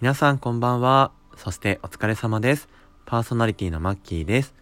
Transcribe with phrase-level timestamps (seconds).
[0.00, 1.12] 皆さんこんばんは。
[1.36, 2.70] そしてお疲れ様です。
[3.04, 4.54] パーソナリティのマッキーです。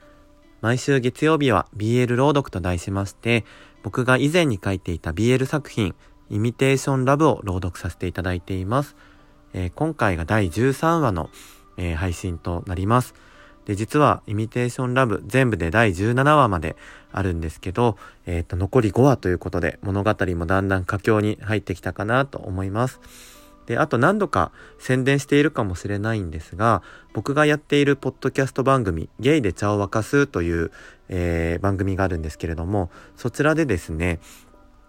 [0.61, 3.45] 毎週月曜日は BL 朗読と題しまして、
[3.85, 5.95] 僕が以前に書いていた BL 作品、
[6.29, 8.97] イミテーションラブを朗読させていただいています。
[9.53, 11.31] えー、今回が第13話の、
[11.77, 13.15] えー、配信となります。
[13.69, 16.75] で、実は、イミテーションラブ全部で第17話まで
[17.13, 22.99] あるんですけど、えっ、ー、と、残り5話ということで、物語もだんだん佳境に入ってきたかなと思います。
[23.67, 26.83] で、あと何度か宣伝しているかもしれないんですが、
[27.13, 30.71] 僕がやっているポッドキャスト番組、ゲイで茶を沸かすという、
[31.11, 34.21] えー、番組があるんですけれども、そちらでですね、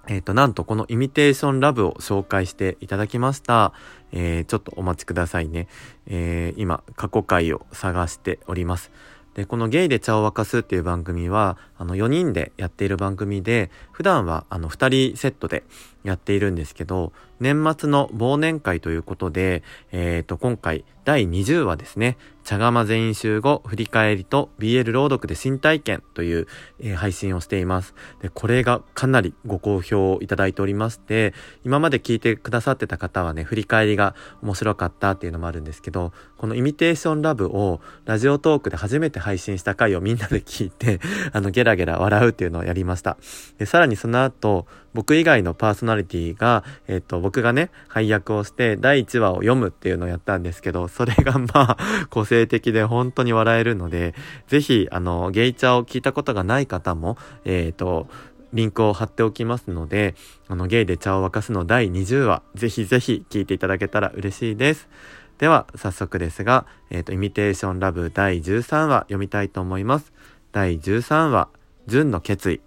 [0.09, 3.73] えっ、ー、と、なんとこのイミテーションラブを紹介していただきました。
[4.11, 5.67] えー、ちょっとお待ちくださいね。
[6.07, 8.91] えー、今、過去回を探しております。
[9.35, 15.63] で、このゲイで茶を沸かすっていう番組は、あの4人でやっている番組で、普段はあの2人セットで
[16.03, 26.47] やっているんですけど、年末の忘年会ということで、えっ、ー、と、今回第20話ですね、茶釜全員集合振り返りと BL 朗読で新体験という、
[26.79, 27.93] えー、配信をしています。
[28.21, 31.33] で、これがかなりご好評をいただいておりまして、
[31.63, 40.99] 今まで聞いてくださってた方はね、振り返りが面白かったっていうのもあるんですけど、このイミテーションラブをラジオトークで初めて配信した回をみんなで聞いて、
[41.31, 43.17] あの、ゲラゲラ笑うっていうのをやりました。
[43.57, 51.77] で、さらにその後、僕以外のパーソナリティが、えっ、と、僕がね、配役をして第1話を読むっていうのをやったんですけど、それがまあ、
[52.09, 54.15] 個性的で本当に笑えるので、
[54.47, 58.07] ぜひ、あの、ゲイチャを聞いたことがない方も、えっ、と、
[58.51, 60.15] リンクを貼っておきますので、
[60.47, 64.89] あの、ゲイで茶を沸かすの第20話、ぜひぜひ聞いていただけたら嬉しいです。
[65.37, 70.11] では、早速ですが、えっ、ー、と、イミテーションラブ第13話読みたいと思います。
[70.51, 71.49] 第13話、
[71.87, 72.61] 純の決意。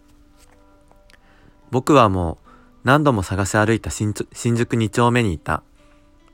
[1.73, 2.49] 僕はもう
[2.85, 5.63] 何度も探し歩いた新宿2丁目にいた。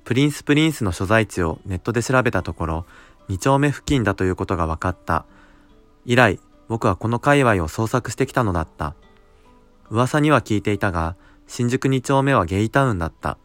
[0.02, 2.86] プリンスプリンスの所在地をネットで調べたところ、
[3.28, 5.26] 2丁目付近だということが分かった。
[6.04, 8.96] 以来、僕はこの界隈を捜索してきたのだった。
[9.90, 11.14] 噂には聞いていたが、
[11.46, 13.38] 新宿2丁目はゲイタウンだった。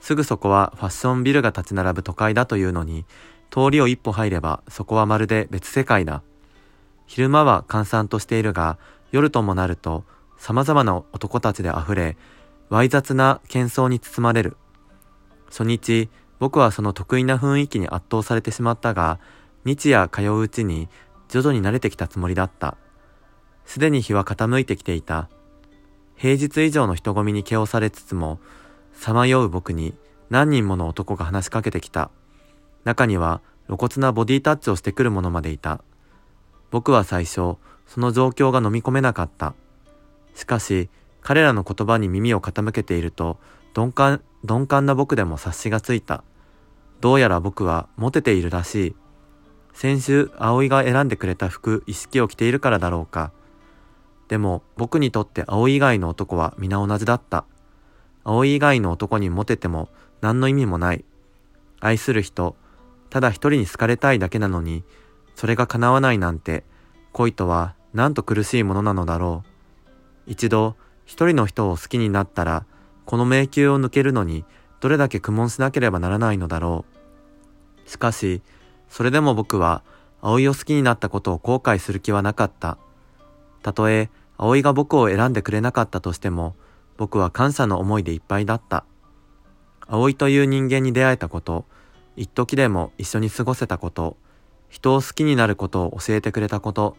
[0.00, 3.06] すぐそこはファッションビルが立ち並ぶ都会だというのに、
[3.50, 6.22] 通りを一歩入ればそこはまるで別世界だ。
[7.06, 8.76] 昼間は閑散としているが、
[9.10, 10.04] 夜ともなると
[10.44, 12.18] 様々な男たちで溢れ、
[12.68, 14.58] わい雑な喧騒に包まれる。
[15.46, 19.18] 初日、僕はその得意な雰囲気に圧倒されてしまったが、
[19.64, 20.90] 日夜通ううちに
[21.30, 22.76] 徐々に慣れてきたつもりだった。
[23.64, 25.30] すでに日は傾いてきていた。
[26.14, 28.38] 平日以上の人混みに気をされつつも、
[28.92, 29.94] さまよう僕に
[30.28, 32.10] 何人もの男が話しかけてきた。
[32.84, 35.82] 中には露骨なボディタッチをしてくる者までいた。
[36.70, 37.56] 僕は最初、
[37.86, 39.54] その状況が飲み込めなかった。
[40.34, 40.88] しかし、
[41.22, 43.38] 彼らの言葉に耳を傾けていると、
[43.74, 46.22] 鈍感、鈍感な僕でも察しがついた。
[47.00, 48.96] どうやら僕はモテているらしい。
[49.72, 53.32] 先週、葵が選んでくれた服、一式を着ているからだろうか。
[54.28, 57.44] でも、僕にとって葵以外の男は皆同じだった。
[58.22, 59.88] 葵以外の男にモテても
[60.20, 61.04] 何の意味もない。
[61.80, 62.56] 愛する人、
[63.10, 64.84] ただ一人に好かれたいだけなのに、
[65.34, 66.64] それが叶わないなんて、
[67.12, 69.53] 恋とはなんと苦しいものなのだろう。
[70.26, 72.64] 一度一人の人を好きになったら、
[73.04, 74.44] この迷宮を抜けるのに
[74.80, 76.84] どれだけ苦悶しなければならないのだろ
[77.86, 77.90] う。
[77.90, 78.42] しかし、
[78.88, 79.82] それでも僕は
[80.20, 82.78] 葵を好きになったことを後悔する気はなかった。
[83.62, 86.54] たとえ葵が僕を選んでくれなかったとしても、
[86.96, 88.84] 僕は感謝の思いでいっぱいだった。
[89.86, 91.66] 葵という人間に出会えたこと、
[92.16, 94.16] 一時でも一緒に過ごせたこと、
[94.68, 96.96] 人を好きになることを教えてくれたこと、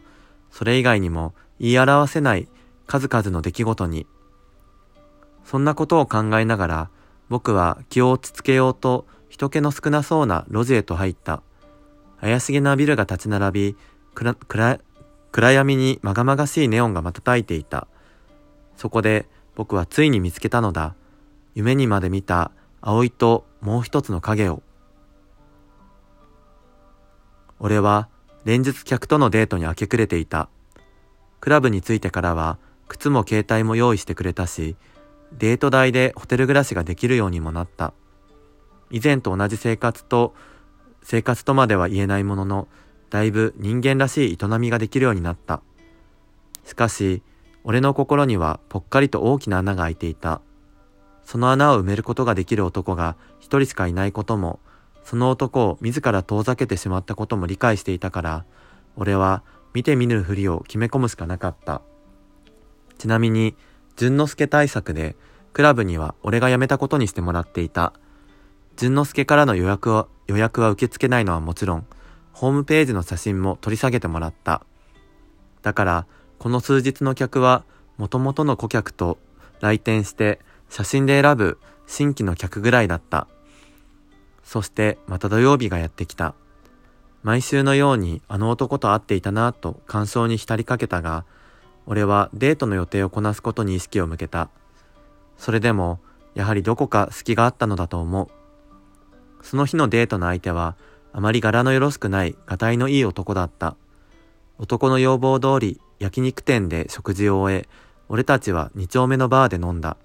[0.52, 2.47] それ以外にも言い表せない
[2.88, 4.07] 数々の出来事に。
[5.44, 6.90] そんなことを考えながら、
[7.29, 11.41] 僕は気を落ち着けようと人気の少なそうな路地へと入った。
[12.22, 13.78] 怪しげなビルが立ち並び、
[14.13, 14.79] 暗暗
[15.31, 17.88] 暗闇にまがまがしいネオンが瞬いていた。
[18.78, 20.96] そこで僕はついに見つけたのだ。
[21.53, 24.61] 夢にまで見た葵ともう一つの影を。
[27.59, 28.09] 俺は
[28.43, 30.49] 連日客とのデートに明け暮れていた。
[31.40, 34.76] クラブに着いてからは靴も携帯も用意してくれたし、
[35.34, 37.93] デート代でホテル暮らしができるようにもなった。
[38.91, 40.34] 以前と同じ生活と、
[41.03, 42.67] 生活とまでは言えないものの、
[43.09, 45.61] だいぶ人間らしい営みができるようになった。
[46.64, 47.22] しかし、
[47.64, 50.41] 俺の心にはぽっかりと大きな穴が開いていた。
[51.23, 54.59] その穴を埋めることができる男が一人しかいないことも、
[55.03, 58.46] その男を自ら遠ざけてしまったことも理解していたから、
[58.96, 59.43] 俺は
[59.73, 61.81] 見て見ぬふりを決め込むしかなかった。
[62.97, 63.56] ちなみに、
[63.96, 65.16] 淳之介対策で
[65.53, 67.94] クラブには俺が辞めたことにしてもらっていた。
[68.76, 71.86] 淳之介からの予約は、予約は受け付けないのはもちろん、
[72.34, 74.66] ホームページの写真も取り下げてもらった。
[75.62, 76.08] だから、
[76.40, 77.64] この数日の客は、
[77.97, 79.18] 元々の顧客と
[79.62, 80.40] 来店して
[80.70, 81.58] 写真で選ぶ
[81.88, 83.28] 新規の客ぐらいだった。
[84.44, 86.36] そしてまた土曜日がやってきた。
[87.24, 91.26] 毎週のようにあの男と会っていたなぁと感傷に浸りかけたが、
[91.87, 94.49] 俺はデートの予定をこなすことに意識を向けた。
[95.37, 95.99] それでも、
[96.34, 98.28] やはりどこか隙があったのだと思う。
[99.43, 100.76] その日のデートの相手は、
[101.14, 103.76] あまり柄のよろしくない、がたいのいい男だった。
[104.58, 107.70] 男の要望通り、焼肉店で食事を終え、
[108.09, 109.97] 俺たちは二丁目のバーで飲んだ。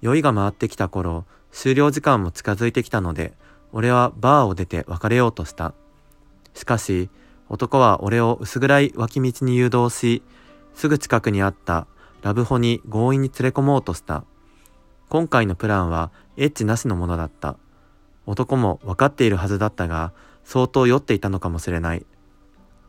[0.00, 3.32] 酔いが回ってきた頃、終了時間も近づいてきたので、
[3.72, 5.74] 俺はバーを出て別れようとした。
[6.54, 7.10] しかし、
[7.48, 10.22] 男は俺を薄暗い脇道に誘導し、
[10.74, 11.86] すぐ近くにあった
[12.22, 14.24] ラブホに強引に連れ込もうとした。
[15.08, 17.56] 今回のプランはエッチなしのものだった。
[18.26, 20.12] 男も分かっているはずだったが、
[20.44, 22.04] 相当酔っていたのかもしれない。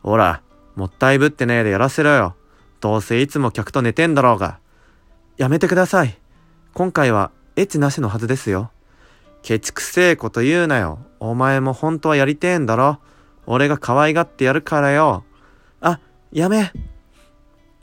[0.01, 0.41] ほら、
[0.75, 2.35] もったいぶってねえでやらせろよ。
[2.79, 4.59] どうせいつも客と寝てんだろうが。
[5.37, 6.17] やめてください。
[6.73, 8.71] 今回はエッチなしのはずですよ。
[9.41, 10.99] ケチくせえこと言うなよ。
[11.19, 12.99] お前も本当はやりてえんだろ。
[13.45, 15.23] 俺が可愛がってやるからよ。
[15.81, 15.99] あ、
[16.31, 16.71] やめ。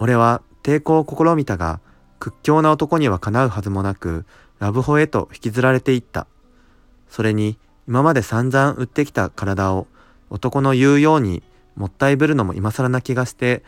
[0.02, 1.78] 俺は抵抗を試みたが、
[2.18, 4.26] 屈強な男にはかなうはずもなく、
[4.58, 6.26] ラブホへと引きずられていった。
[7.08, 7.56] それに、
[7.86, 9.86] 今まで散々売ってきた体を
[10.28, 11.44] 男の言うように
[11.76, 13.62] もったいぶるのも今更な気がして、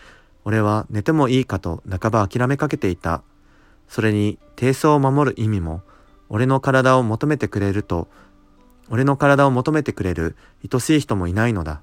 [0.44, 3.22] 俺は寝てもいいかと半ば諦めかけていた。
[3.86, 5.82] それに、低層を守る意味も、
[6.28, 8.08] 俺の体を求めてくれると
[8.90, 10.34] 俺の体を求めてくれる
[10.68, 11.80] 愛しい人もいないのだ。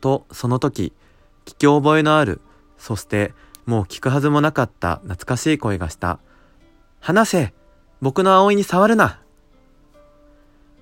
[0.00, 0.92] と、その時、
[1.44, 2.40] 聞き覚えのある、
[2.78, 3.32] そして
[3.66, 6.18] もう聞くはずもなかった懐かしい声がした。
[7.00, 7.54] 話せ
[8.00, 9.20] 僕の葵に触るな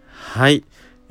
[0.08, 0.64] はい。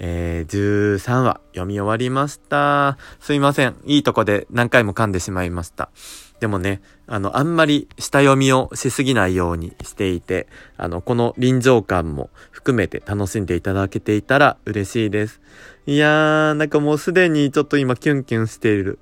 [0.04, 2.98] えー、13話読み終わりました。
[3.20, 3.76] すいません。
[3.86, 5.92] いいとこで何回も噛んでしまいました。
[6.40, 10.48] でもね、あの、あんまり下読みをしすぎないようにしていて、
[10.78, 15.42] あの、この臨場感も含めて楽しんでいただけていたら嬉しいです。
[15.88, 19.00] いやー、なんかもうすでにちょっと今キュンキュンしている。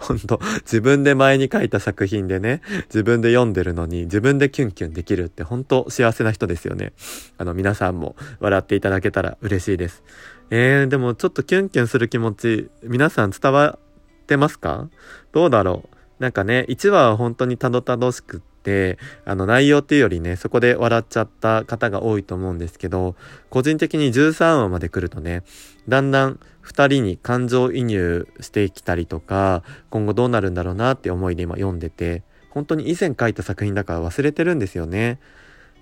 [0.00, 6.92] ほんと、自分で前に書いた作品でね、自分で読んでるのに自分でキュンキュンできるって本当幸せな人ですよね。
[7.38, 10.02] あの、皆さんも笑っていただけたら嬉しいです。
[10.50, 13.78] えー、でもちょっとキュンキュンする気持ち、皆さん伝わ
[14.22, 14.90] ってますか？
[15.32, 15.91] どうだろう？
[16.22, 23.16] なんかね、1話は本当にたどたどしくって、あの内容っていうよりね、そこで笑っちゃった方が多いと思うんですけど、
[23.50, 25.42] 個人的に13話まで来るとね、
[25.88, 35.18] だんだん2人に感情移入してきたりとか、今後どうなるんだろうなって思いで今読んでて、本当に以前書いた作品だから忘れてるんですよね。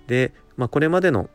[0.07, 1.29] で、まあこれまでの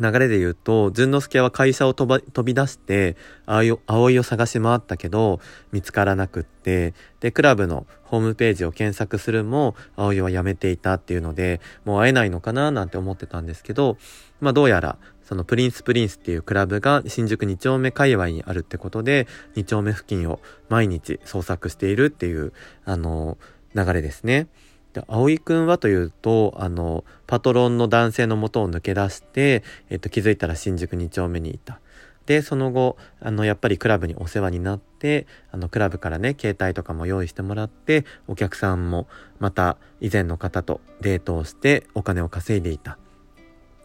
[0.00, 5.40] 流れで言うと、淳之介は会社を飛び出して、葵を探し回ったけど、
[5.72, 13.96] 見つからなくって、で、クラブのホームページを検索するも、葵は辞めていたっていうので、もう会えないのかななんて思ってたんですけど、
[14.40, 22.52] まあどうやら、そのプリンスプリンスっていうクラブが新宿2丁目界隈にあるってことで、2丁目付近を毎日捜索しているっていう、
[22.84, 23.38] あの、
[23.74, 24.48] 流れですね。
[24.94, 31.80] で、葵くんはというと、あの、パトロンの男性の元を抜け出して、えっと、気づいたら新宿2丁目にいた。
[32.26, 39.08] で、その後、あの、やっぱりクラブにお世話になって、あの、クラブからね、携帯とかも用意してもらって、お客さんも
[39.40, 42.96] また以前の方とデートをしてお金を稼いでいた。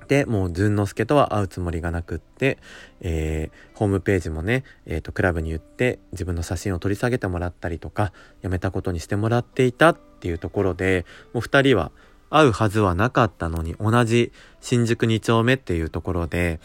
[0.09, 2.57] で、もう、淳之介とは会うつもりがなくって、
[2.99, 8.11] えー、ホームページもね、え、ー、と、クラブに言って自分の写真を取り下げてもらったりとか、
[8.41, 11.91] やめたことにしてもらっていたっていうところで、もう二人は
[12.31, 16.59] 会うはずはなかったのに、同じ新宿2丁目っていうところで、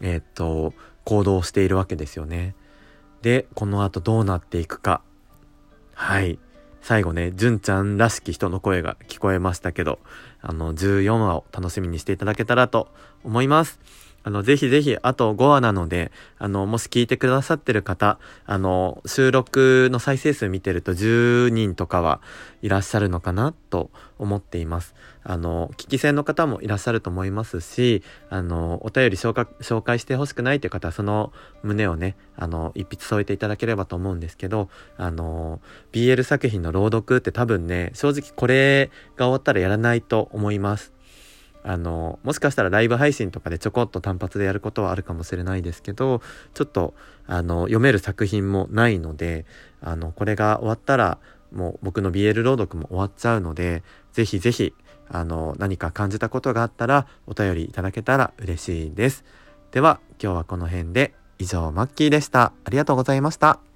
[0.00, 0.72] え、ー、と、
[1.04, 2.54] 行動しているわけですよね。
[3.22, 5.02] で、この後どうなっていくか。
[5.94, 6.38] はい。
[6.84, 10.00] 最後ね、純ちゃんらしき人の声が聞こえましたけど、
[10.42, 12.88] あの、14話を楽しみにしていただけたらと
[13.24, 13.80] 思います。
[14.24, 22.22] あの、ぜひぜひ、あと5話なので、あの、もし聞いてくださってる方、あの、収録の再生数見てると10人とかは
[22.62, 24.94] いらっしゃるのかなと思っています。
[25.24, 31.30] あの、聞き戦の方もいらっしゃると思いますし、あの、お便り紹介紹介してほしくないという方は、その
[31.62, 35.60] 胸をね、あの、一筆添えていただければと思うんですけど、あの、
[35.92, 40.93] BL 作品の朗読って多分ね、正直これが終わったらやらないと思います。
[41.64, 46.20] あの、もしかしたらライブ配信とかでちょこっと単発でやることはあるかもしれないですけど、
[46.52, 46.94] ちょっと、
[47.26, 49.46] あの、読める作品もないので、
[49.80, 51.18] あの、これが終わったら、
[51.52, 54.74] もう僕の BL 朗読も終わっちゃうので、ぜひぜひ、
[55.08, 59.24] あの、何か感じたことがあったらお便りいただけたら嬉しいです。
[59.70, 62.52] では、今日はこの辺で以上、マッキーでした。
[62.64, 63.73] ありがとうございました。